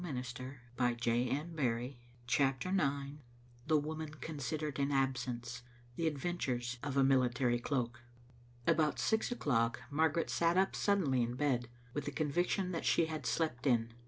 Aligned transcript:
Digitized 0.03 0.55
by 0.75 0.95
VjOOQ 0.95 1.49
IC 1.91 1.97
CHAPTER 2.25 2.69
IX. 2.69 3.17
THE 3.67 3.77
WOMAN 3.77 4.15
CONSIDERED 4.15 4.79
IN 4.79 4.91
ABSENCE— 4.91 5.61
ADVENTURES 5.99 6.79
OF 6.81 6.97
A 6.97 7.03
MILITARY 7.03 7.59
CLOAK. 7.59 7.99
About 8.65 8.97
six 8.97 9.31
o'clock 9.31 9.81
Margaret 9.91 10.31
sat 10.31 10.55
tip 10.55 10.75
suddenly 10.75 11.21
in 11.21 11.35
bed, 11.35 11.67
with 11.93 12.05
the 12.05 12.11
conviction 12.11 12.71
that 12.71 12.83
she 12.83 13.05
had 13.05 13.27
slept 13.27 13.67
in. 13.67 13.93